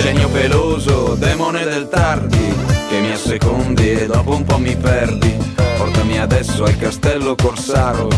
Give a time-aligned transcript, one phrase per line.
[0.00, 2.54] Genio peloso, demone del tardi,
[2.88, 5.36] che mi assecondi e dopo un po' mi perdi.
[5.76, 8.08] Portami adesso al castello Corsaro,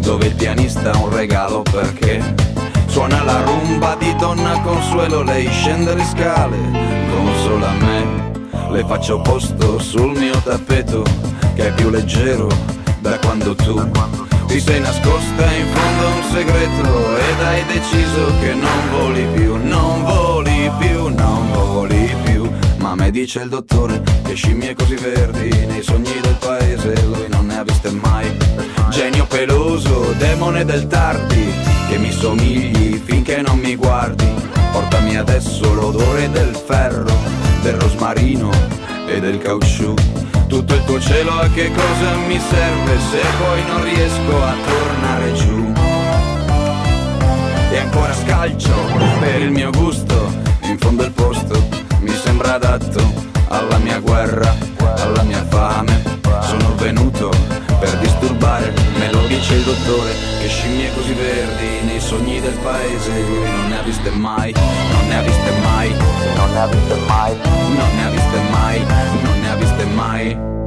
[0.00, 2.34] dove il pianista ha un regalo perché
[2.88, 6.56] suona la rumba di donna Consuelo, lei scende le scale,
[7.08, 8.32] consola me.
[8.72, 11.04] Le faccio posto sul mio tappeto,
[11.54, 12.48] che è più leggero
[13.00, 13.88] da quando tu
[14.48, 20.02] ti sei nascosta in fondo un segreto ed hai deciso che non voli più, non
[20.02, 22.50] voli più, non voli più.
[22.78, 27.46] Ma me dice il dottore che scimmie così verdi nei sogni del paese lui non
[27.46, 28.34] ne ha viste mai.
[28.88, 31.52] Genio peloso, demone del tardi,
[31.88, 34.26] che mi somigli finché non mi guardi.
[34.72, 37.12] Portami adesso l'odore del ferro,
[37.62, 38.50] del rosmarino
[39.06, 39.94] e del caucciù
[40.48, 45.32] tutto il tuo cielo a che cosa mi serve se poi non riesco a tornare
[45.34, 45.72] giù?
[47.70, 48.72] E ancora scalcio
[49.20, 50.32] per il mio gusto,
[50.62, 51.68] in fondo il posto
[52.00, 53.00] mi sembra adatto
[53.48, 54.56] alla mia guerra,
[54.96, 56.02] alla mia fame.
[56.40, 57.30] Sono venuto
[57.78, 63.10] per disturbare, me lo dice il dottore, che scimmie così verdi nei sogni del paese.
[63.10, 65.94] Lui non ne ha viste mai, non ne ha viste mai,
[66.36, 67.36] non ne ha viste mai,
[67.76, 68.84] non ne ha viste mai,
[69.22, 70.57] non ne ha viste mai.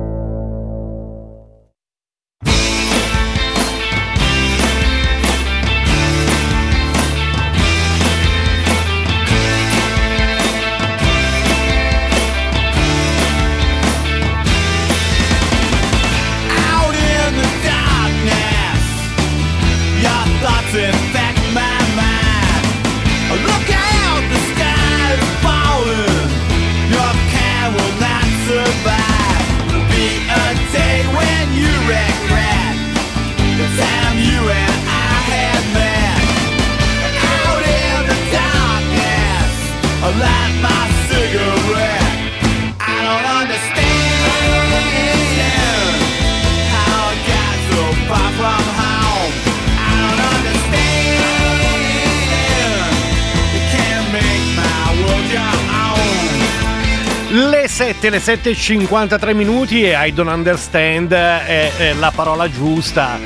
[58.02, 63.20] 7, le 7.53 minuti e I don't understand è, è la parola giusta.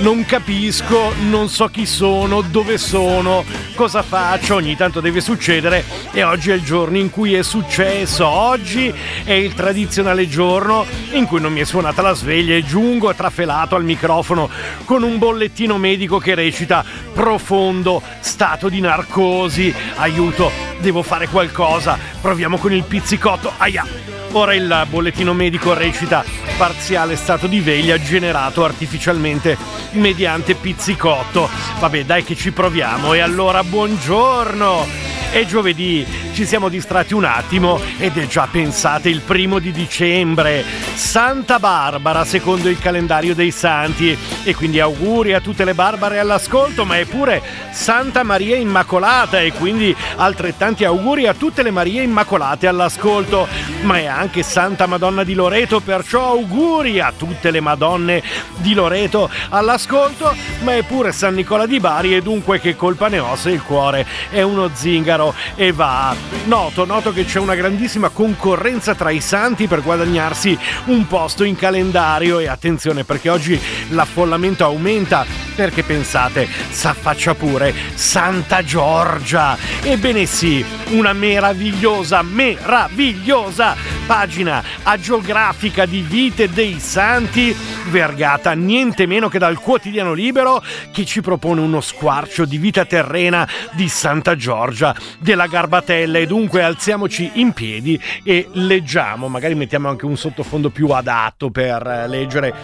[0.00, 3.44] Non capisco, non so chi sono, dove sono,
[3.78, 8.26] cosa faccio, ogni tanto deve succedere e oggi è il giorno in cui è successo.
[8.26, 13.14] Oggi è il tradizionale giorno in cui non mi è suonata la sveglia e giungo
[13.14, 14.50] trafelato al microfono
[14.84, 16.84] con un bollettino medico che recita
[17.14, 19.72] profondo stato di narcosi.
[19.98, 20.50] Aiuto,
[20.80, 21.96] devo fare qualcosa.
[22.20, 23.52] Proviamo con il pizzicotto.
[23.58, 23.86] Aia!
[24.32, 29.56] Ora il bollettino medico recita parziale stato di veglia generato artificialmente
[29.92, 31.48] mediante pizzicotto.
[31.78, 33.14] Vabbè, dai che ci proviamo.
[33.14, 35.17] E allora buongiorno!
[35.30, 40.64] È giovedì, ci siamo distratti un attimo ed è già pensate il primo di dicembre,
[40.94, 44.16] Santa Barbara secondo il calendario dei santi.
[44.42, 49.40] E quindi auguri a tutte le barbare all'ascolto, ma è pure Santa Maria Immacolata.
[49.40, 53.46] E quindi altrettanti auguri a tutte le Marie Immacolate all'ascolto,
[53.82, 58.22] ma è anche Santa Madonna di Loreto, perciò auguri a tutte le Madonne
[58.56, 63.18] di Loreto all'ascolto, ma è pure San Nicola di Bari e dunque che colpa ne
[63.18, 65.17] ho se il cuore è uno zingaro
[65.54, 66.14] e va.
[66.44, 70.56] Noto, noto che c'è una grandissima concorrenza tra i santi per guadagnarsi
[70.86, 73.60] un posto in calendario e attenzione perché oggi
[73.90, 79.56] l'affollamento aumenta perché pensate, s'affaccia pure Santa Giorgia.
[79.82, 87.54] Ebbene sì, una meravigliosa, meravigliosa pagina agiografica di vite dei santi
[87.90, 93.46] vergata niente meno che dal quotidiano libero che ci propone uno squarcio di vita terrena
[93.72, 100.06] di Santa Giorgia della Garbatella e dunque alziamoci in piedi e leggiamo, magari mettiamo anche
[100.06, 102.54] un sottofondo più adatto per eh, leggere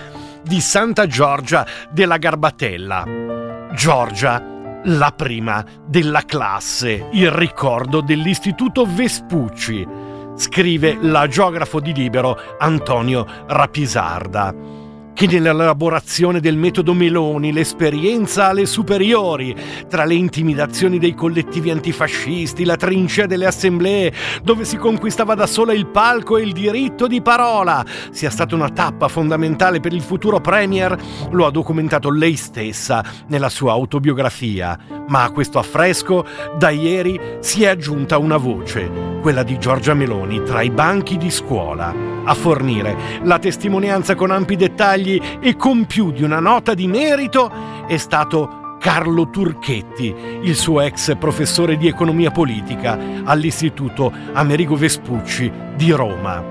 [0.45, 3.69] di Santa Giorgia della Garbatella.
[3.75, 4.43] Giorgia
[4.85, 10.04] la prima della classe, il ricordo dell'Istituto Vespucci,
[10.37, 14.74] scrive l'agiografo di Libero Antonio Rapisarda.
[15.15, 19.55] Che nell'elaborazione del metodo Meloni l'esperienza alle superiori,
[19.89, 24.13] tra le intimidazioni dei collettivi antifascisti, la trincea delle assemblee,
[24.43, 28.71] dove si conquistava da sola il palco e il diritto di parola, sia stata una
[28.71, 30.97] tappa fondamentale per il futuro Premier,
[31.31, 34.77] lo ha documentato lei stessa nella sua autobiografia.
[35.07, 36.27] Ma a questo affresco,
[36.59, 38.91] da ieri, si è aggiunta una voce,
[39.23, 44.57] quella di Giorgia Meloni, tra i banchi di scuola, a fornire la testimonianza con ampi
[44.57, 47.51] dettagli e con più di una nota di merito
[47.87, 55.91] è stato Carlo Turchetti, il suo ex professore di economia politica all'Istituto Amerigo Vespucci di
[55.91, 56.45] Roma.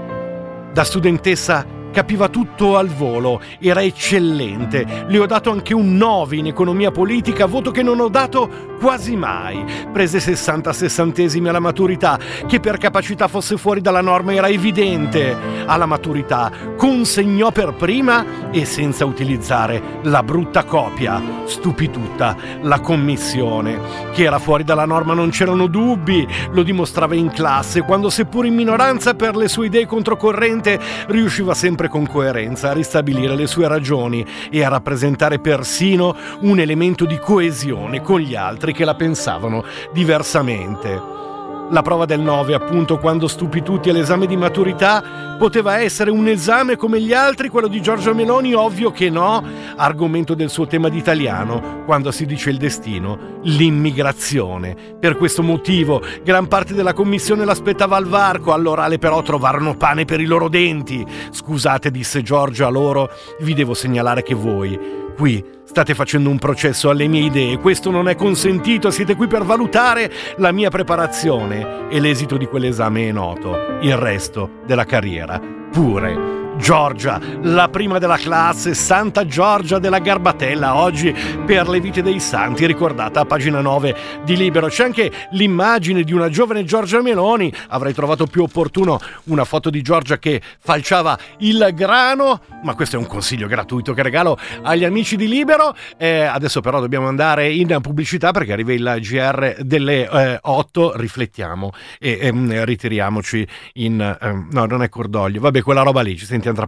[0.74, 5.06] Da studentessa capiva tutto al volo, era eccellente.
[5.08, 9.16] Le ho dato anche un 9 in economia politica, voto che non ho dato quasi
[9.16, 9.64] mai.
[9.94, 15.38] Prese 60 sessantesimi alla maturità, che per capacità fosse fuori dalla norma era evidente.
[15.66, 21.22] Alla maturità consegnò per prima e senza utilizzare la brutta copia.
[21.46, 23.80] Stupì tutta la commissione.
[24.12, 28.56] Che era fuori dalla norma non c'erano dubbi, lo dimostrava in classe, quando seppur in
[28.56, 33.68] minoranza per le sue idee controcorrente riusciva sempre sempre con coerenza a ristabilire le sue
[33.68, 39.64] ragioni e a rappresentare persino un elemento di coesione con gli altri che la pensavano
[39.92, 41.33] diversamente.
[41.70, 46.76] La prova del 9, appunto, quando stupì tutti all'esame di maturità, poteva essere un esame
[46.76, 49.44] come gli altri, quello di Giorgio Meloni, ovvio che no,
[49.76, 54.76] argomento del suo tema d'italiano, quando si dice il destino, l'immigrazione.
[55.00, 60.22] Per questo motivo, gran parte della commissione l'aspettava al varco, all'orale però trovarono pane per
[60.22, 61.06] i loro denti.
[61.32, 66.90] Scusate, disse Giorgio a loro, vi devo segnalare che voi, qui, State facendo un processo
[66.90, 72.00] alle mie idee, questo non è consentito, siete qui per valutare la mia preparazione e
[72.00, 76.43] l'esito di quell'esame è noto, il resto della carriera pure.
[76.64, 81.14] Giorgia, la prima della classe, Santa Giorgia della Garbatella, oggi
[81.46, 84.68] per le vite dei santi, ricordata a pagina 9 di Libero.
[84.68, 89.82] C'è anche l'immagine di una giovane Giorgia Meloni, avrei trovato più opportuno una foto di
[89.82, 95.18] Giorgia che falciava il grano, ma questo è un consiglio gratuito che regalo agli amici
[95.18, 95.76] di Libero.
[95.98, 101.72] Eh, adesso però dobbiamo andare in pubblicità perché arriva il GR delle eh, 8, riflettiamo
[102.00, 104.18] e ehm, ritiriamoci in...
[104.22, 106.68] Ehm, no, non è cordoglio, vabbè quella roba lì, ci sentiamo sentiamo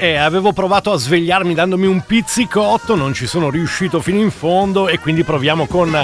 [0.00, 4.88] eh, avevo provato a svegliarmi dandomi un pizzicotto, non ci sono riuscito fino in fondo
[4.88, 5.94] e quindi proviamo con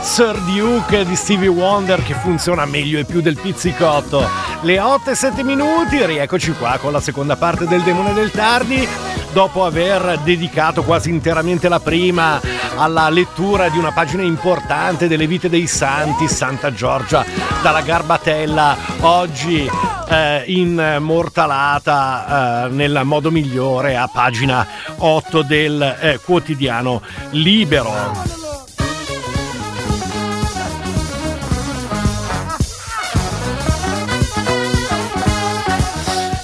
[0.00, 4.28] Sir Duke di Stevie Wonder che funziona meglio e più del pizzicotto.
[4.60, 8.86] Le 8 e 7 minuti, rieccoci qua con la seconda parte del Demone del Tardi,
[9.32, 12.38] dopo aver dedicato quasi interamente la prima
[12.76, 17.24] alla lettura di una pagina importante delle vite dei santi, Santa Giorgia
[17.62, 19.66] dalla Garbatella, oggi
[20.08, 28.35] eh, immortalata eh, nel modo migliore a pagina 8 del eh, quotidiano Libero.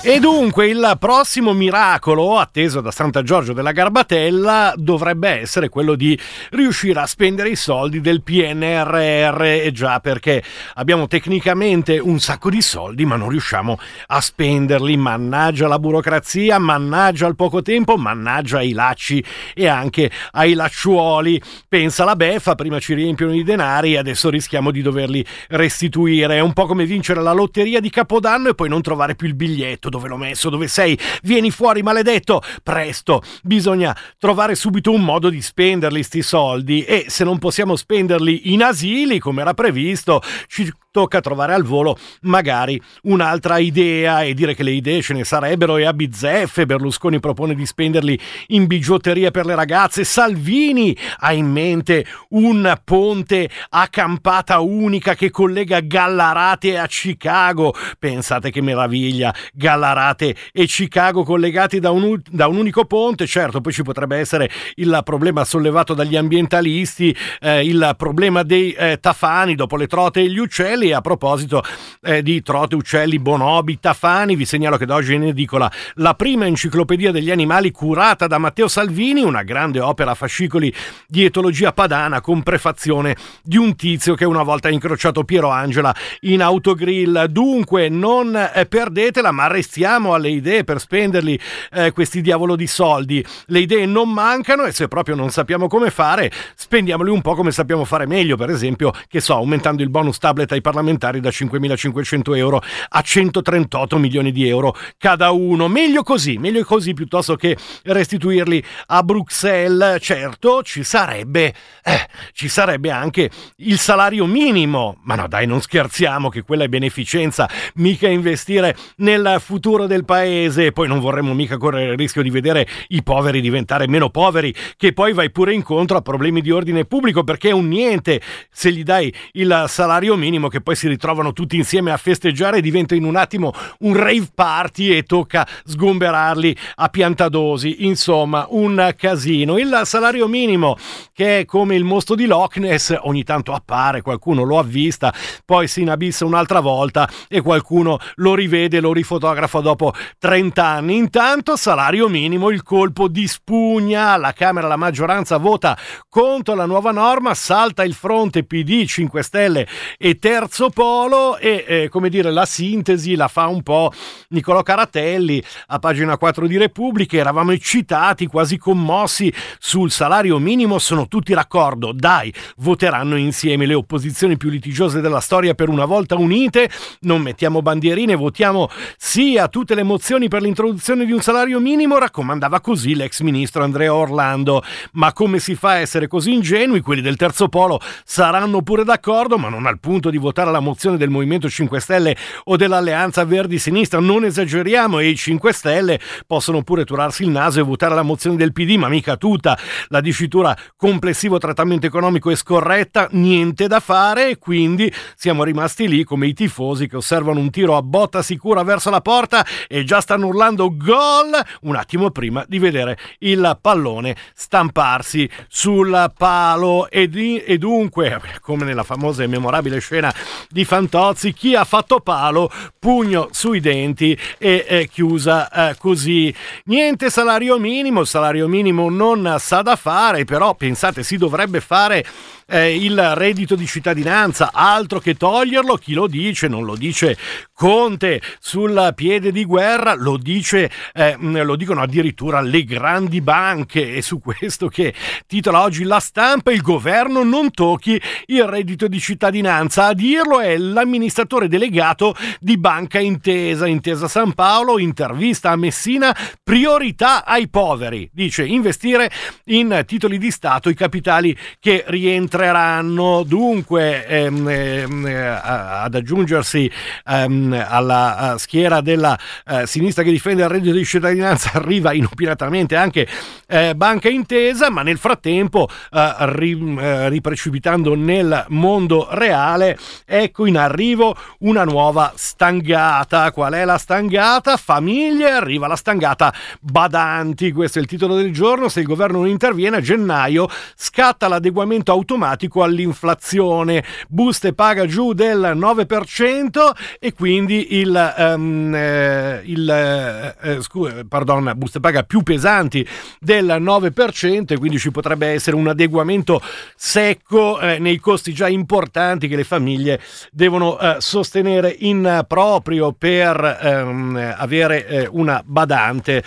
[0.04, 6.18] E dunque il prossimo miracolo atteso da Santa Giorgio della Garbatella dovrebbe essere quello di
[6.50, 10.42] riuscire a spendere i soldi del PNRR, e già perché
[10.75, 13.78] abbiamo tecnicamente un sacco di soldi ma non riusciamo
[14.09, 20.54] a spenderli, mannaggia la burocrazia, mannaggia il poco tempo, mannaggia ai lacci e anche ai
[20.54, 21.40] lacciuoli.
[21.68, 26.38] Pensa la beffa, prima ci riempiono i denari e adesso rischiamo di doverli restituire.
[26.38, 29.37] È un po' come vincere la lotteria di Capodanno e poi non trovare più il
[29.37, 35.28] biglietto dove l'ho messo, dove sei, vieni fuori maledetto, presto, bisogna trovare subito un modo
[35.28, 36.82] di spenderli sti soldi.
[36.84, 41.96] E se non possiamo spenderli in asili come era previsto, ci tocca trovare al volo
[42.22, 47.18] magari un'altra idea e dire che le idee ce ne sarebbero e a bizzeffe Berlusconi
[47.18, 48.18] propone di spenderli
[48.49, 55.30] in bigiotteria per le ragazze, Salvini ha in mente un ponte a campata unica che
[55.30, 62.56] collega Gallarate a Chicago, pensate che meraviglia, Gallarate e Chicago collegati da un, da un
[62.56, 68.42] unico ponte, certo poi ci potrebbe essere il problema sollevato dagli ambientalisti, eh, il problema
[68.42, 70.92] dei eh, tafani dopo le trote e gli uccelli, uccelli.
[70.92, 71.62] A proposito
[72.02, 76.14] eh, di trote, uccelli, bonobi, tafani, vi segnalo che da oggi è in edicola la
[76.14, 80.72] prima enciclopedia degli animali curata da Matteo Salvini, una grande opera a fascicoli
[81.06, 85.94] di etologia padana con prefazione di un tizio che una volta ha incrociato Piero Angela
[86.20, 87.26] in autogrill.
[87.26, 91.38] Dunque non eh, perdetela, ma restiamo alle idee per spenderli
[91.72, 93.24] eh, questi diavolo di soldi.
[93.46, 97.52] Le idee non mancano e se proprio non sappiamo come fare, spendiamoli un po' come
[97.52, 102.36] sappiamo fare meglio, per esempio, che so, aumentando il bonus tablet ai parlamentari da 5.500
[102.36, 105.68] euro a 138 milioni di euro cada uno.
[105.68, 110.02] Meglio così, meglio così piuttosto che restituirli a Bruxelles.
[110.02, 114.96] Certo, ci sarebbe, eh, ci sarebbe anche il salario minimo.
[115.02, 120.72] Ma no, dai, non scherziamo che quella è beneficenza, mica investire nel futuro del paese.
[120.72, 124.92] Poi non vorremmo mica correre il rischio di vedere i poveri diventare meno poveri, che
[124.92, 128.82] poi vai pure incontro a problemi di ordine pubblico perché è un niente se gli
[128.82, 133.04] dai il salario minimo che poi si ritrovano tutti insieme a festeggiare e diventa in
[133.04, 137.85] un attimo un rave party e tocca sgomberarli a piantadosi.
[137.85, 139.59] Insomma, un casino.
[139.59, 140.76] Il salario minimo,
[141.12, 145.12] che è come il mostro di Loch Ness, ogni tanto appare, qualcuno lo avvista,
[145.45, 150.97] poi si inabissa un'altra volta e qualcuno lo rivede, lo rifotografa dopo 30 anni.
[150.97, 155.76] Intanto, salario minimo, il colpo di spugna, la Camera, la maggioranza vota
[156.09, 159.66] contro la nuova norma, salta il fronte PD, 5 Stelle
[159.99, 163.90] e Terzo terzo polo e eh, come dire la sintesi la fa un po'
[164.28, 170.78] Niccolò Caratelli a pagina 4 di Repubblica eravamo eccitati quasi commossi sul salario minimo.
[170.78, 171.92] Sono tutti d'accordo.
[171.92, 176.16] Dai voteranno insieme le opposizioni più litigiose della storia per una volta.
[176.16, 176.68] Unite
[177.00, 178.68] non mettiamo bandierine votiamo
[178.99, 183.64] sì a tutte le mozioni per l'introduzione di un salario minimo raccomandava così l'ex ministro
[183.64, 184.62] Andrea Orlando.
[184.92, 186.82] Ma come si fa a essere così ingenui?
[186.82, 190.61] Quelli del terzo polo saranno pure d'accordo ma non al punto di votare votare la
[190.61, 196.62] mozione del Movimento 5 Stelle o dell'Alleanza Verdi-Sinistra, non esageriamo e i 5 Stelle possono
[196.62, 199.56] pure turarsi il naso e votare la mozione del PD, ma mica tutta.
[199.88, 206.02] La dicitura complessivo trattamento economico è scorretta, niente da fare e quindi siamo rimasti lì
[206.04, 210.00] come i tifosi che osservano un tiro a botta sicura verso la porta e già
[210.00, 211.30] stanno urlando gol
[211.62, 218.64] un attimo prima di vedere il pallone stamparsi sul palo e, di, e dunque, come
[218.64, 220.12] nella famosa e memorabile scena
[220.48, 226.34] di Fantozzi, chi ha fatto palo, pugno sui denti e è chiusa eh, così.
[226.64, 232.04] Niente salario minimo, salario minimo non sa da fare, però pensate si dovrebbe fare
[232.46, 236.48] eh, il reddito di cittadinanza, altro che toglierlo, chi lo dice?
[236.48, 237.16] Non lo dice
[237.54, 244.02] Conte sul piede di guerra, lo, dice, eh, lo dicono addirittura le grandi banche e
[244.02, 244.92] su questo che
[245.26, 249.86] titola oggi la stampa, il governo non tocchi il reddito di cittadinanza.
[249.86, 257.25] A dirlo è l'amministratore delegato di Banca Intesa, Intesa San Paolo, intervista a Messina, priorità
[257.25, 258.11] ai poveri.
[258.12, 259.11] Dice investire
[259.47, 263.23] in titoli di Stato i capitali che rientreranno.
[263.23, 266.71] Dunque, ehm, ehm, ad aggiungersi
[267.07, 273.09] ehm, alla schiera della eh, sinistra che difende il reddito di cittadinanza arriva inopinatamente anche
[273.47, 280.56] eh, Banca Intesa, ma nel frattempo, eh, ri, eh, riprecipitando nel mondo reale, ecco in
[280.56, 283.30] arrivo una nuova stangata.
[283.32, 284.56] Qual è la stangata?
[284.56, 287.52] Famiglie, arriva la stangata badanti.
[287.52, 288.68] Questo è il titolo del giorno.
[288.68, 293.85] Se il governo non interviene, a gennaio scatta l'adeguamento automatico all'inflazione.
[294.09, 301.52] Buste paga giù del 9% e quindi il, um, eh, il eh, eh scu- pardon,
[301.56, 302.87] buste paga più pesanti
[303.18, 306.40] del 9% e quindi ci potrebbe essere un adeguamento
[306.76, 309.91] secco eh, nei costi già importanti che le famiglie
[310.30, 316.22] devono eh, sostenere in proprio per ehm, avere eh, una badante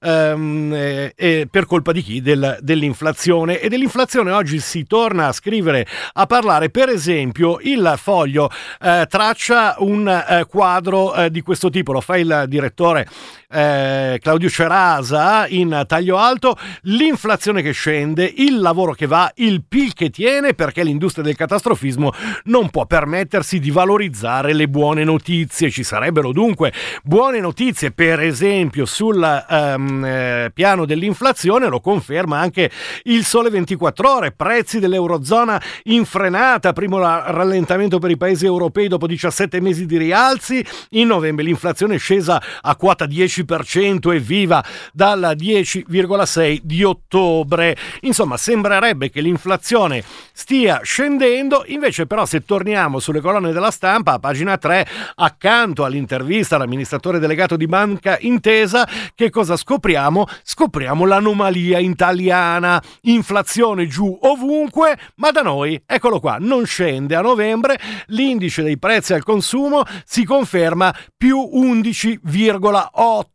[0.00, 2.20] ehm, eh, per colpa di chi?
[2.20, 3.60] Del, dell'inflazione.
[3.60, 6.70] E dell'inflazione oggi si torna a scrivere, a parlare.
[6.70, 12.16] Per esempio, il foglio eh, traccia un eh, quadro eh, di questo tipo, lo fa
[12.16, 13.06] il direttore
[13.50, 20.10] Claudio Cerasa in taglio alto, l'inflazione che scende, il lavoro che va, il PIL che
[20.10, 22.12] tiene, perché l'industria del catastrofismo
[22.44, 25.70] non può permettersi di valorizzare le buone notizie.
[25.70, 32.70] Ci sarebbero dunque buone notizie, per esempio, sul ehm, eh, piano dell'inflazione, lo conferma anche
[33.04, 39.06] il Sole 24 Ore, prezzi dell'Eurozona in frenata, primo rallentamento per i paesi europei dopo
[39.06, 44.64] 17 mesi di rialzi, in novembre l'inflazione è scesa a quota 10 10% e viva
[44.92, 47.76] dal 10,6 di ottobre.
[48.02, 54.18] Insomma, sembrerebbe che l'inflazione stia scendendo, invece però se torniamo sulle colonne della stampa, a
[54.18, 60.26] pagina 3, accanto all'intervista all'amministratore delegato di Banca Intesa, che cosa scopriamo?
[60.42, 67.78] Scopriamo l'anomalia italiana, inflazione giù ovunque, ma da noi, eccolo qua, non scende a novembre,
[68.06, 72.88] l'indice dei prezzi al consumo si conferma più 11,8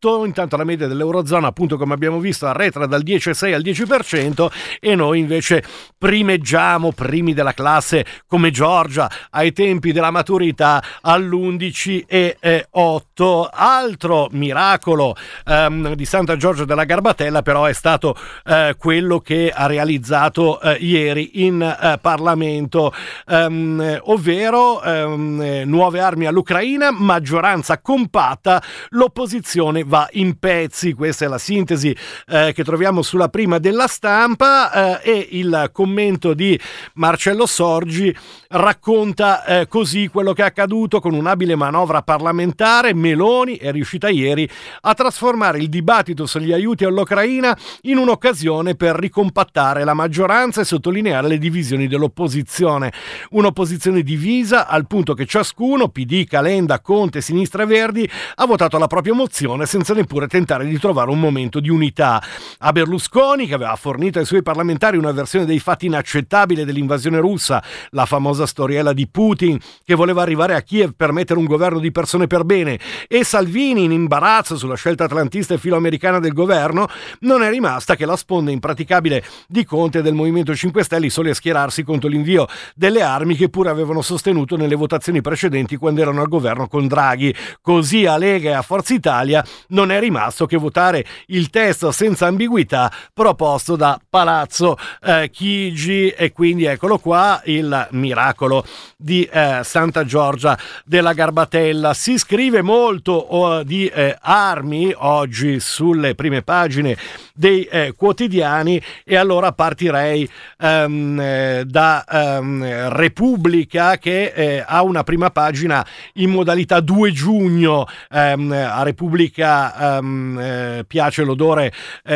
[0.03, 4.47] 8, intanto la media dell'Eurozona appunto come abbiamo visto arretra dal 10,6 al 10%
[4.79, 5.63] e noi invece
[5.97, 13.47] primeggiamo primi della classe come Giorgia ai tempi della maturità all'11,8.
[13.51, 19.67] Altro miracolo ehm, di Santa Giorgia della Garbatella però è stato eh, quello che ha
[19.67, 22.93] realizzato eh, ieri in eh, Parlamento,
[23.27, 30.93] ehm, ovvero ehm, nuove armi all'Ucraina, maggioranza compatta, l'opposizione va in pezzi.
[30.93, 31.95] Questa è la sintesi
[32.27, 36.59] eh, che troviamo sulla prima della stampa eh, e il commento di
[36.95, 38.15] Marcello Sorgi
[38.49, 42.93] racconta eh, così quello che è accaduto con un'abile manovra parlamentare.
[42.93, 44.49] Meloni è riuscita ieri
[44.81, 51.27] a trasformare il dibattito sugli aiuti all'Ucraina in un'occasione per ricompattare la maggioranza e sottolineare
[51.27, 52.91] le divisioni dell'opposizione.
[53.31, 58.87] Un'opposizione divisa al punto che ciascuno, PD, Calenda, Conte, Sinistra e Verdi, ha votato la
[58.87, 62.21] propria mozione senza neppure tentare di trovare un momento di unità.
[62.59, 67.63] A Berlusconi, che aveva fornito ai suoi parlamentari una versione dei fatti inaccettabile dell'invasione russa,
[67.89, 71.91] la famosa storiella di Putin che voleva arrivare a Kiev per mettere un governo di
[71.91, 76.87] persone per bene, e Salvini in imbarazzo sulla scelta atlantista e filoamericana del governo,
[77.19, 81.33] non è rimasta che la sponda impraticabile di Conte del Movimento 5 Stelle soli a
[81.33, 86.27] schierarsi contro l'invio delle armi che pure avevano sostenuto nelle votazioni precedenti quando erano al
[86.27, 87.33] governo con Draghi.
[87.61, 92.27] Così a Lega e a Forza Italia non è rimasto che votare il testo senza
[92.27, 98.65] ambiguità proposto da Palazzo eh, Chigi e quindi eccolo qua il miracolo
[98.97, 101.93] di eh, Santa Giorgia della Garbatella.
[101.93, 106.97] Si scrive molto oh, di eh, armi oggi sulle prime pagine
[107.33, 108.81] dei eh, quotidiani.
[109.03, 116.79] E allora partirei eh, da ehm, Repubblica che eh, ha una prima pagina in modalità
[116.79, 117.85] 2 giugno.
[118.11, 121.71] Ehm, a Repubblica eh, piace l'odore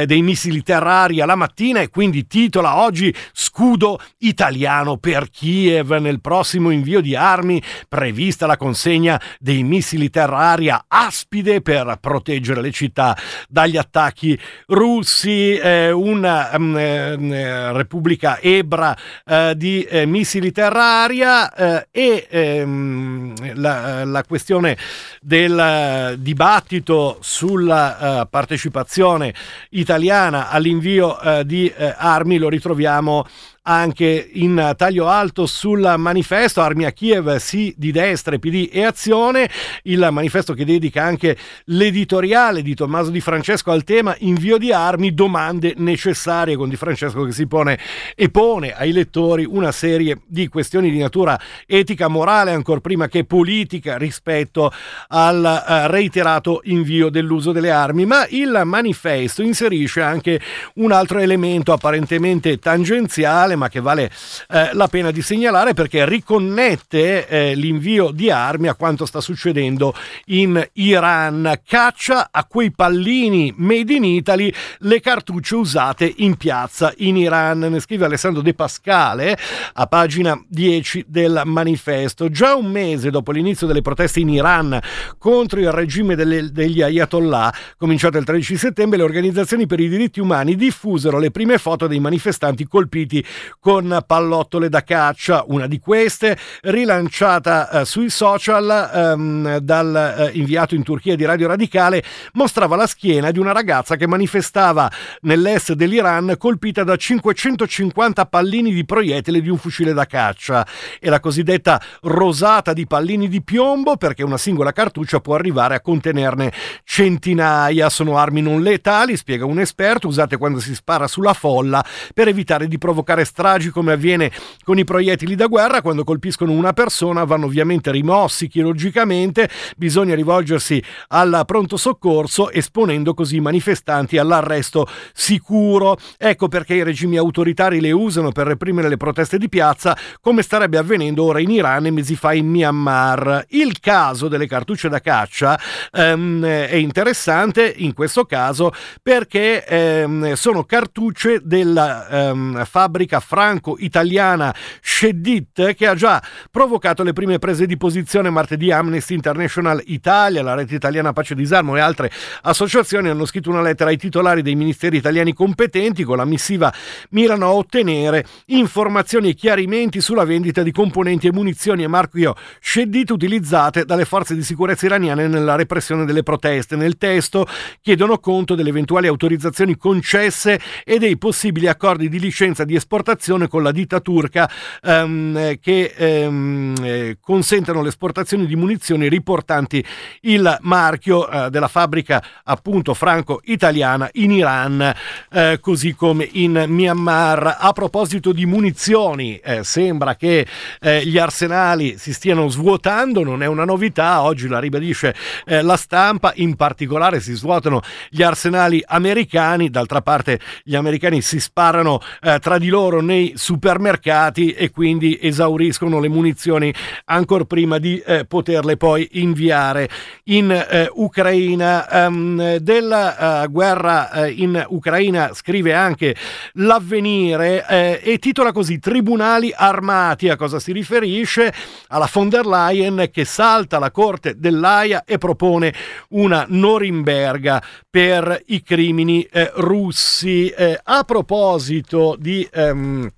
[0.06, 6.70] dei missili terrari alla mattina e quindi titola oggi scudo italiano per Kiev nel prossimo
[6.70, 13.17] invio di armi prevista la consegna dei missili terrari a Aspide per proteggere le città
[13.47, 15.55] dagli attacchi russi.
[15.55, 24.05] Eh, una um, eh, Repubblica Ebra eh, di eh, missili terra-aria eh, e ehm, la,
[24.05, 24.77] la, questione
[25.21, 29.33] del dibattito sulla partecipazione
[29.69, 33.25] italiana all'invio di armi lo ritroviamo
[33.67, 39.49] anche in taglio alto sul manifesto Armi a Kiev, sì di destra, PD e Azione,
[39.84, 45.13] il manifesto che dedica anche l'editoriale di Tommaso Di Francesco al tema invio di armi,
[45.13, 47.77] domande necessarie con Di Francesco che si pone
[48.15, 53.25] e pone ai lettori una serie di questioni di natura etica, morale, ancora prima che
[53.25, 54.71] politica rispetto
[55.10, 60.39] al uh, reiterato invio dell'uso delle armi, ma il manifesto inserisce anche
[60.75, 64.12] un altro elemento apparentemente tangenziale ma che vale
[64.50, 69.93] eh, la pena di segnalare perché riconnette eh, l'invio di armi a quanto sta succedendo
[70.28, 71.60] in Iran.
[71.65, 77.60] Caccia a quei pallini made in Italy le cartucce usate in piazza in Iran.
[77.60, 79.38] Ne scrive Alessandro De Pascale
[79.74, 82.30] a pagina 10 del manifesto.
[82.30, 84.80] Già un mese dopo l'inizio delle proteste in Iran
[85.17, 90.20] contro il regime delle, degli Ayatollah, cominciato il 13 settembre, le organizzazioni per i diritti
[90.20, 93.24] umani diffusero le prime foto dei manifestanti colpiti
[93.60, 100.75] con pallottole da caccia, una di queste rilanciata eh, sui social ehm, dal eh, inviato
[100.75, 104.89] in Turchia di Radio Radicale, mostrava la schiena di una ragazza che manifestava
[105.21, 110.65] nell'est dell'Iran colpita da 550 pallini di proiettile di un fucile da caccia.
[110.99, 115.81] È la cosiddetta rosata di pallini di piombo perché una singola cartuccia può arrivare a
[115.81, 116.51] contenerne
[116.83, 117.89] centinaia.
[117.89, 121.83] Sono armi non letali, spiega un esperto, usate quando si spara sulla folla
[122.13, 124.31] per evitare di provocare stragi come avviene
[124.63, 130.81] con i proiettili da guerra, quando colpiscono una persona vanno ovviamente rimossi chirurgicamente, bisogna rivolgersi
[131.09, 135.97] al pronto soccorso esponendo così i manifestanti all'arresto sicuro.
[136.17, 140.77] Ecco perché i regimi autoritari le usano per reprimere le proteste di piazza, come starebbe
[140.77, 143.45] avvenendo ora in Iran e mesi fa in Myanmar.
[143.49, 145.59] Il caso delle cartucce da caccia
[145.91, 148.71] ehm, è interessante in questo caso
[149.03, 157.39] perché ehm, sono cartucce della ehm, fabbrica franco-italiana Shedit che ha già provocato le prime
[157.39, 162.12] prese di posizione martedì Amnesty International Italia, la rete italiana Pace Disarmo e altre
[162.43, 166.71] associazioni hanno scritto una lettera ai titolari dei ministeri italiani competenti con la missiva
[167.10, 173.10] mirano a ottenere informazioni e chiarimenti sulla vendita di componenti e munizioni a marchio Shedit
[173.10, 176.75] utilizzate dalle forze di sicurezza iraniane nella repressione delle proteste.
[176.75, 177.47] Nel testo
[177.82, 183.48] chiedono conto delle eventuali autorizzazioni concesse e dei possibili accordi di licenza di esportazione collaborazione
[183.48, 184.50] con la ditta turca
[184.84, 189.84] ehm, che ehm, eh, consentono l'esportazione di munizioni riportanti
[190.22, 194.93] il marchio eh, della fabbrica appunto franco-italiana in Iran,
[195.32, 197.58] eh, così come in Myanmar.
[197.60, 200.46] A proposito di munizioni, eh, sembra che
[200.82, 205.15] eh, gli arsenali si stiano svuotando, non è una novità, oggi la ribadisce
[205.46, 211.39] eh, la stampa, in particolare si svuotano gli arsenali americani, d'altra parte gli americani si
[211.39, 212.00] sparano
[212.39, 216.73] tra di loro nei supermercati e quindi esauriscono le munizioni
[217.05, 219.89] ancora prima di eh, poterle poi inviare
[220.25, 221.88] in eh, Ucraina.
[221.89, 226.15] Um, della uh, guerra uh, in Ucraina scrive anche
[226.53, 230.29] l'avvenire eh, e titola così Tribunali armati.
[230.29, 231.53] A cosa si riferisce?
[231.88, 235.73] Alla von der Leyen che salta la corte dell'AIA e propone
[236.10, 240.53] una Norimberga per i crimini eh, russi.
[240.83, 243.16] A proposito di um, Mm.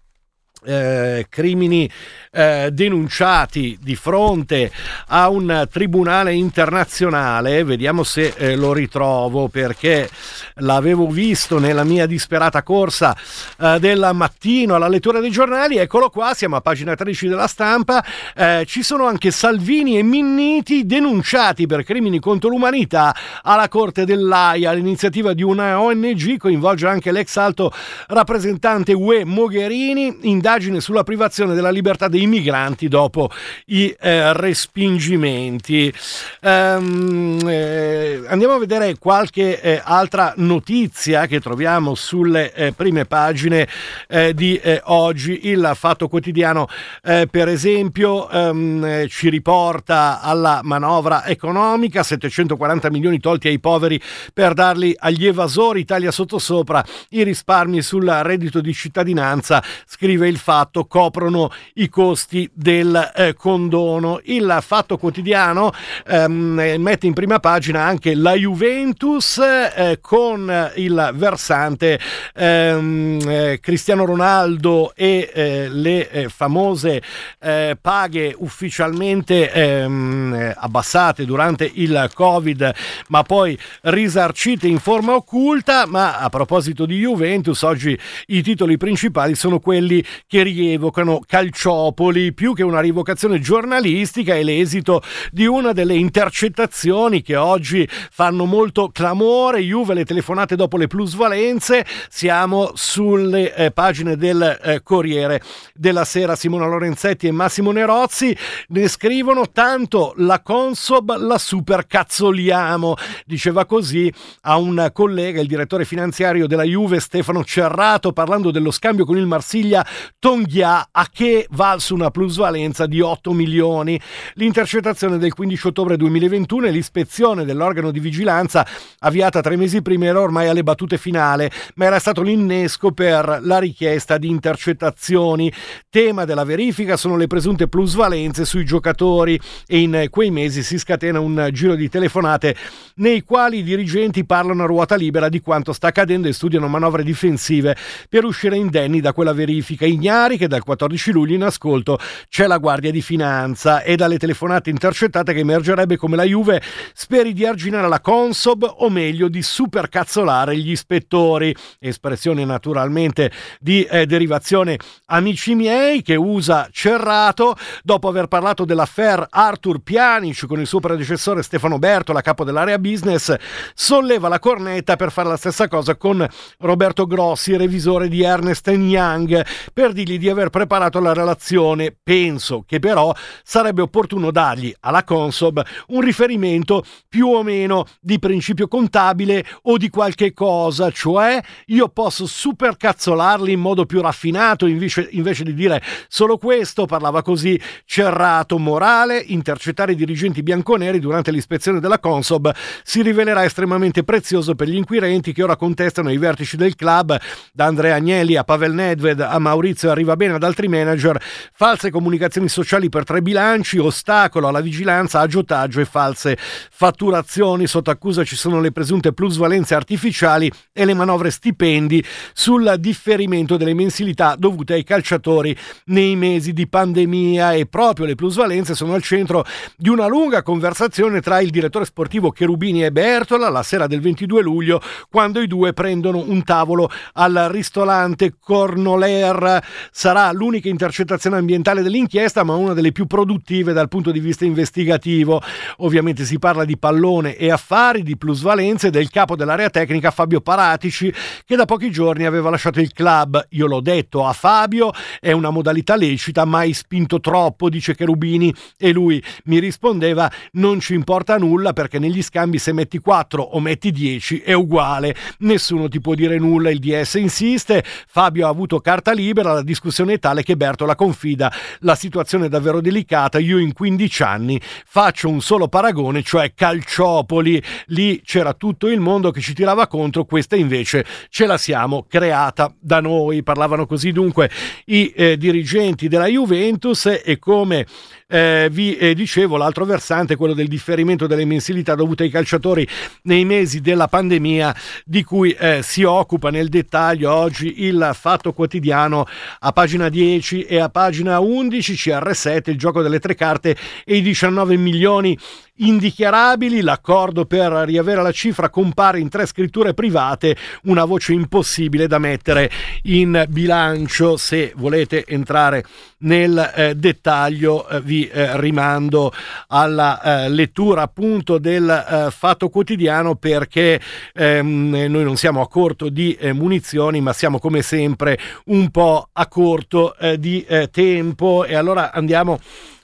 [0.66, 1.90] Eh, crimini
[2.32, 4.72] eh, denunciati di fronte
[5.08, 10.10] a un tribunale internazionale, vediamo se eh, lo ritrovo perché
[10.56, 13.16] l'avevo visto nella mia disperata corsa
[13.60, 18.04] eh, del mattino alla lettura dei giornali, eccolo qua, siamo a pagina 13 della stampa,
[18.36, 24.72] eh, ci sono anche Salvini e Minniti denunciati per crimini contro l'umanità alla Corte dell'AIA,
[24.74, 27.72] l'iniziativa di una ONG coinvolge anche l'ex alto
[28.08, 33.30] rappresentante UE Mogherini, in indagine sulla privazione della libertà dei migranti dopo
[33.68, 35.94] i eh, respingimenti.
[36.42, 43.68] Um, eh, andiamo a vedere qualche eh, altra notizia che troviamo sulle eh, prime pagine
[44.08, 45.48] eh, di eh, oggi.
[45.50, 46.68] Il Fatto Quotidiano,
[47.02, 54.02] per esempio, um, ci riporta alla manovra economica, 740 milioni tolti ai poveri
[54.34, 60.86] per darli agli evasori, Italia sottosopra, i risparmi sul reddito di cittadinanza, scrive il fatto
[60.86, 64.20] coprono i costi del eh, condono.
[64.24, 65.72] Il Fatto Quotidiano
[66.08, 72.00] ehm, mette in prima pagina anche la Juventus eh, con il versante
[72.34, 77.02] ehm, eh, Cristiano Ronaldo e eh, le eh, famose
[77.40, 82.74] eh, paghe ufficialmente ehm, abbassate durante il Covid,
[83.08, 85.86] ma poi risarcite in forma occulta.
[85.86, 87.98] Ma a proposito di Juventus, oggi
[88.28, 95.02] i titoli principali sono quelli che rievocano Calciopoli, più che una rivocazione giornalistica è l'esito
[95.32, 101.84] di una delle intercettazioni che oggi fanno molto clamore, Juve le telefonate dopo le plusvalenze,
[102.10, 105.42] siamo sulle eh, pagine del eh, Corriere
[105.74, 108.38] della Sera, Simona Lorenzetti e Massimo Nerozzi.
[108.68, 112.94] Ne scrivono tanto la Consob la supercazzoliamo,
[113.26, 119.06] diceva così a un collega, il direttore finanziario della Juve Stefano Cerrato, parlando dello scambio
[119.06, 119.84] con il Marsiglia
[120.22, 123.98] Tonghia a che valse una plusvalenza di 8 milioni.
[124.34, 128.68] L'intercettazione del 15 ottobre 2021 e l'ispezione dell'organo di vigilanza
[129.00, 133.60] avviata tre mesi prima era ormai alle battute finale, ma era stato l'innesco per la
[133.60, 135.50] richiesta di intercettazioni.
[135.90, 141.22] Tema della verifica sono le presunte plusvalenze sui giocatori e in quei mesi si scatena
[141.22, 142.58] un giro di telefonate
[142.96, 147.04] nei quali i dirigenti parlano a ruota libera di quanto sta accadendo e studiano manovre
[147.04, 147.78] difensive
[148.10, 149.86] per uscire indenni da quella verifica.
[150.10, 154.72] Ignari che dal 14 luglio in ascolto c'è la Guardia di Finanza e dalle telefonate
[154.72, 156.64] intercettate che emergerebbe come la Juve
[156.96, 161.56] speri di arginare la Consob o meglio di supercazzolare gli ispettori.
[161.78, 169.82] Espressione naturalmente di eh, derivazione amici miei che usa Cerrato dopo aver parlato dell'affair Arthur
[169.84, 173.32] Pianic con il suo predecessore Stefano Bertola, capo dell'area business,
[173.76, 179.46] solleva la cornetta per fare la stessa cosa con Roberto Grossi, revisore di Ernest Young,
[179.72, 181.96] per dirgli di aver preparato la relazione.
[182.02, 188.68] Penso che però sarebbe opportuno dargli alla Consob un riferimento più o meno di principio
[188.68, 195.44] contabile o di qualche cosa, cioè io posso supercazzolarli in modo più raffinato invece, invece
[195.44, 202.00] di dire solo questo, parlava così Cerrato, morale, intercettare i dirigenti bianconeri durante l'ispezione della
[202.00, 207.18] Consob si rivelerà estremamente prezioso per gli inquirenti che ora contestano i vertici del club,
[207.54, 211.22] da Andrea Agnelli a Pavel Nedved a Maurizio Arrivabene ad altri manager,
[211.54, 217.68] false comunicazioni sociali per tre bilanci, ostacolo alla vigilanza, aggiotaggio e false fatturazioni.
[217.68, 223.74] Sotto accusa ci sono le presunte plusvalenze artificiali e le manovre stipendi sul differimento delle
[223.74, 229.46] mensilità dovute ai calciatori nei mesi di pandemia e proprio le plusvalenze sono al centro
[229.76, 234.42] di una lunga conversazione tra il direttore sportivo Cherubini e Bertola la sera del 22
[234.42, 239.64] luglio quando i due prendono un tavolo al ristorante Cornoler.
[239.92, 245.42] Sarà l'unica intercettazione ambientale dell'inchiesta ma una delle più produttive dal punto di vista investigativo.
[245.78, 251.14] Ovviamente si parla di pallone e affari, di plusvalenze del capo dell'area tecnica Fabio Paratici
[251.46, 253.48] che da pochi giorni aveva lasciato il club.
[253.52, 258.92] Io l'ho detto a Fabio, è una modalità lecita, mai spinto troppo, dice Cherubini e
[258.92, 263.92] lui mi rispondeva non ci importa nulla perché negli scambi se metti 4 o metti
[263.92, 269.12] 10 è uguale, nessuno ti può dire nulla, il DS insiste, Fabio ha avuto carta
[269.12, 271.52] libera, la discussione è tale che Bertola confida,
[271.82, 277.62] la situazione è davvero delicata, io in 15 anni faccio un solo paragone, cioè Calciopoli,
[277.88, 282.74] lì c'era tutto il mondo che ci tirava contro, questa invece ce la siamo creata
[282.80, 284.50] da noi, parlavano così dunque
[284.86, 287.86] i eh, dirigenti della Juventus e come
[288.32, 292.88] eh, vi eh, dicevo, l'altro versante, quello del differimento delle mensilità dovute ai calciatori
[293.24, 299.26] nei mesi della pandemia, di cui eh, si occupa nel dettaglio oggi il Fatto Quotidiano.
[299.60, 304.22] A pagina 10 e a pagina 11, CR7, il gioco delle tre carte e i
[304.22, 305.36] 19 milioni
[305.80, 312.18] indichiarabili, l'accordo per riavere la cifra compare in tre scritture private, una voce impossibile da
[312.20, 312.70] mettere
[313.04, 314.38] in bilancio.
[314.38, 315.84] Se volete entrare
[316.20, 319.32] nel eh, dettaglio eh, vi eh, rimando
[319.68, 324.02] alla eh, lettura appunto del eh, fatto quotidiano perché
[324.34, 329.30] ehm, noi non siamo a corto di eh, munizioni ma siamo come sempre un po'
[329.32, 332.60] a corto di tempo e allora andiamo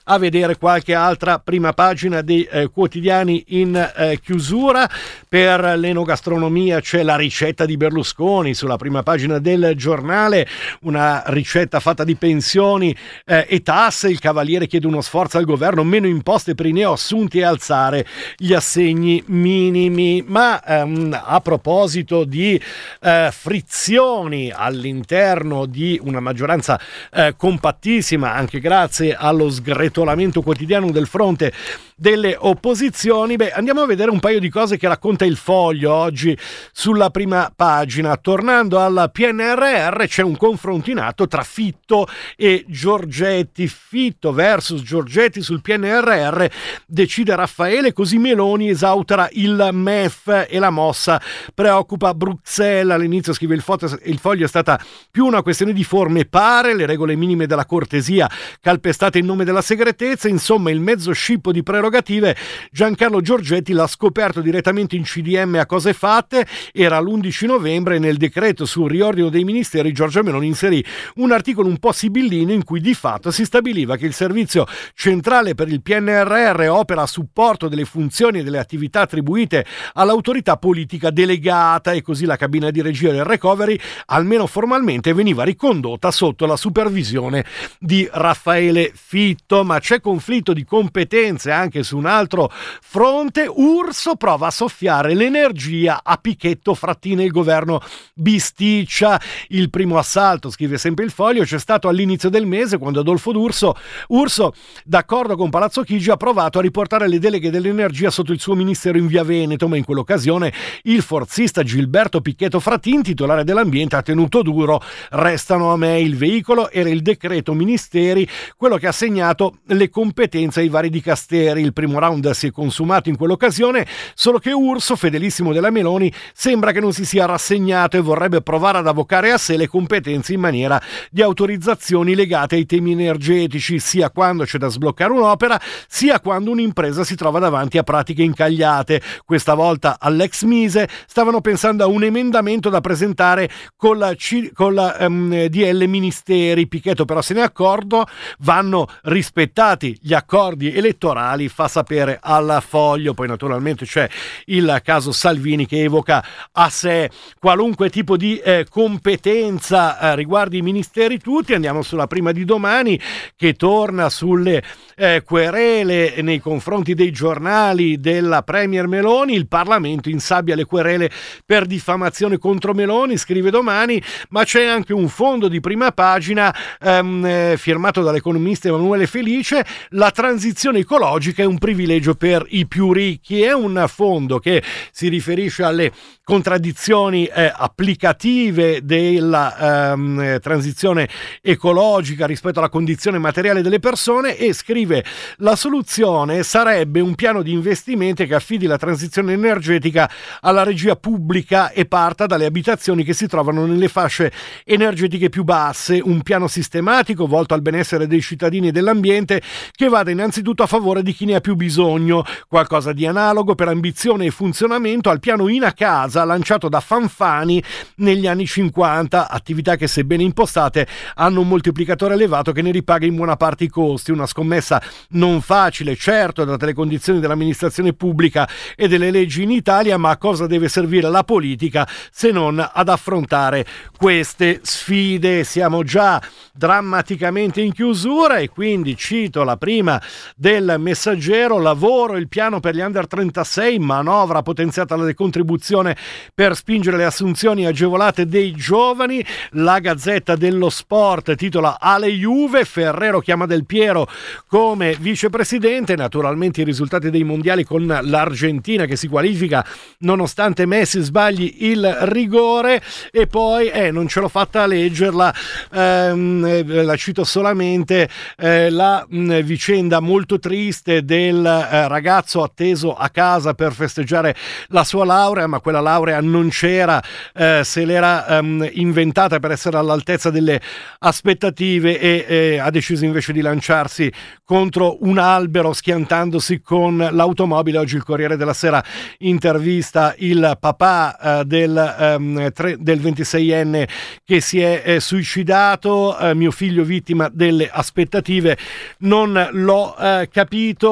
[0.08, 4.88] a vedere qualche altra prima pagina dei eh, quotidiani in eh, chiusura.
[5.28, 10.46] Per l'enogastronomia c'è la ricetta di Berlusconi sulla prima pagina del giornale,
[10.82, 14.08] una ricetta fatta di pensioni eh, e tasse.
[14.08, 18.52] Il Cavaliere chiede uno sforzo al governo, meno imposte per i neoassunti e alzare gli
[18.52, 20.22] assegni minimi.
[20.26, 22.60] Ma ehm, a proposito di
[23.00, 26.80] eh, frizioni all'interno di una maggioranza
[27.12, 29.50] eh, compattissima, anche grazie allo
[29.96, 31.52] sgretolamento quotidiano del fronte
[31.98, 33.36] delle opposizioni.
[33.36, 36.36] Beh, andiamo a vedere un paio di cose che racconta il foglio oggi
[36.70, 38.16] sulla prima pagina.
[38.18, 42.06] Tornando al PNRR c'è un confronto in atto tra Fitto
[42.36, 43.66] e Giorgetti.
[43.66, 46.44] Fitto versus Giorgetti sul PNRR
[46.86, 51.20] decide Raffaele, così Meloni esautora il MEF e la mossa
[51.54, 52.92] preoccupa Bruxelles.
[52.92, 54.78] All'inizio scrive il, foto, il foglio è stata
[55.10, 58.30] più una questione di forme pare, le regole minime della cortesia
[58.60, 62.36] calpestate in nome della segretezza, insomma il mezzo scippo di prerogative prerogative,
[62.70, 68.64] Giancarlo Giorgetti l'ha scoperto direttamente in CDM a cose fatte, era l'11 novembre nel decreto
[68.64, 70.84] sul riordino dei ministeri Giorgia Meloni inserì
[71.16, 75.54] un articolo un po' sibillino in cui di fatto si stabiliva che il servizio centrale
[75.54, 81.92] per il PNRR opera a supporto delle funzioni e delle attività attribuite all'autorità politica delegata
[81.92, 87.44] e così la cabina di regia del recovery almeno formalmente veniva ricondotta sotto la supervisione
[87.78, 94.16] di Raffaele Fitto, ma c'è conflitto di competenze anche anche su un altro fronte, Urso
[94.16, 97.80] prova a soffiare l'energia a Pichetto Frattini il governo
[98.14, 99.20] bisticcia.
[99.48, 103.74] Il primo assalto, scrive sempre il foglio, c'è stato all'inizio del mese quando Adolfo D'Urso,
[104.08, 108.54] Urso, d'accordo con Palazzo Chigi, ha provato a riportare le deleghe dell'energia sotto il suo
[108.54, 110.52] ministero in via Veneto, ma in quell'occasione
[110.84, 114.80] il forzista Gilberto Picchetto Fratin, titolare dell'ambiente, ha tenuto duro.
[115.10, 120.60] Restano a me il veicolo, era il decreto ministeri, quello che ha segnato le competenze
[120.60, 125.52] ai vari dicasteri il primo round si è consumato in quell'occasione, solo che Urso, fedelissimo
[125.52, 129.56] della Meloni, sembra che non si sia rassegnato e vorrebbe provare ad avvocare a sé
[129.56, 135.12] le competenze in maniera di autorizzazioni legate ai temi energetici, sia quando c'è da sbloccare
[135.12, 139.02] un'opera, sia quando un'impresa si trova davanti a pratiche incagliate.
[139.24, 144.74] Questa volta all'ex Mise stavano pensando a un emendamento da presentare con la, C- con
[144.74, 146.66] la um, ehm, DL Ministeri.
[146.66, 148.06] Pichetto però se ne è accorto,
[148.38, 153.14] vanno rispettati gli accordi elettorali fa sapere al foglio.
[153.14, 154.06] Poi naturalmente c'è
[154.46, 157.08] il caso Salvini che evoca a sé
[157.40, 161.54] qualunque tipo di eh, competenza eh, riguardi i ministeri tutti.
[161.54, 163.00] Andiamo sulla prima di domani
[163.36, 164.62] che torna sulle
[164.96, 169.32] eh, querele nei confronti dei giornali della Premier Meloni.
[169.32, 171.10] Il Parlamento insabbia le querele
[171.46, 177.24] per diffamazione contro Meloni, scrive domani, ma c'è anche un fondo di prima pagina ehm,
[177.24, 179.64] eh, firmato dall'economista Emanuele Felice.
[179.90, 185.62] La transizione ecologica un privilegio per i più ricchi, è un fondo che si riferisce
[185.62, 185.92] alle
[186.26, 191.08] contraddizioni eh, applicative della ehm, transizione
[191.40, 195.04] ecologica rispetto alla condizione materiale delle persone e scrive
[195.36, 201.70] la soluzione sarebbe un piano di investimenti che affidi la transizione energetica alla regia pubblica
[201.70, 204.32] e parta dalle abitazioni che si trovano nelle fasce
[204.64, 210.10] energetiche più basse, un piano sistematico volto al benessere dei cittadini e dell'ambiente che vada
[210.10, 214.30] innanzitutto a favore di chi ne ha più bisogno, qualcosa di analogo per ambizione e
[214.30, 217.62] funzionamento al piano in a casa lanciato da Fanfani
[217.96, 223.14] negli anni 50, attività che sebbene impostate hanno un moltiplicatore elevato che ne ripaga in
[223.14, 228.88] buona parte i costi, una scommessa non facile, certo, date le condizioni dell'amministrazione pubblica e
[228.88, 233.64] delle leggi in Italia, ma a cosa deve servire la politica se non ad affrontare
[233.96, 235.44] queste sfide?
[235.44, 236.20] Siamo già
[236.52, 240.00] drammaticamente in chiusura e quindi cito la prima
[240.34, 240.76] del
[241.26, 245.96] messaggero, lavoro il piano per gli under 36, manovra potenziata alla decontribuzione
[246.32, 249.24] per spingere le assunzioni agevolate dei giovani.
[249.52, 254.08] La Gazzetta dello Sport titola Ale Juve, Ferrero chiama Del Piero
[254.46, 259.66] come vicepresidente, naturalmente i risultati dei mondiali con l'Argentina che si qualifica
[259.98, 262.80] nonostante Messi sbagli il rigore.
[263.10, 265.34] E poi eh, non ce l'ho fatta a leggerla,
[265.72, 273.08] ehm, la cito solamente, eh, la mh, vicenda molto triste del eh, ragazzo atteso a
[273.08, 274.34] casa per festeggiare
[274.68, 277.02] la sua laurea, ma quella laurea non c'era,
[277.34, 280.60] eh, se l'era ehm, inventata per essere all'altezza delle
[280.98, 284.12] aspettative e eh, ha deciso invece di lanciarsi
[284.44, 287.78] contro un albero schiantandosi con l'automobile.
[287.78, 288.82] Oggi il Corriere della Sera
[289.18, 293.88] intervista il papà eh, del, ehm, tre, del 26enne
[294.24, 298.58] che si è eh, suicidato, mio figlio vittima delle aspettative,
[298.98, 300.28] non l'ho eh,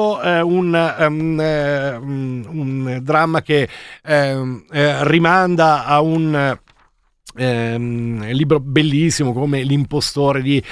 [0.05, 3.67] capito, eh, un, um, un, dramma che
[4.03, 4.65] ehm,
[5.03, 6.57] rimanda a un
[7.35, 10.63] ehm, libro bellissimo come L'impostore di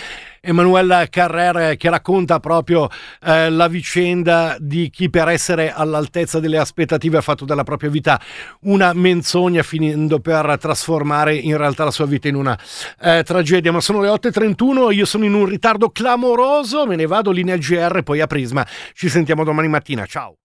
[0.45, 2.89] Emanuele Carrere che racconta proprio
[3.23, 8.19] eh, la vicenda di chi per essere all'altezza delle aspettative ha fatto della propria vita
[8.63, 12.59] una menzogna finendo per trasformare in realtà la sua vita in una
[12.99, 13.71] eh, tragedia.
[13.71, 18.03] Ma sono le 8.31, io sono in un ritardo clamoroso, me ne vado linea GR,
[18.03, 18.67] poi a Prisma.
[18.93, 20.35] Ci sentiamo domani mattina, ciao.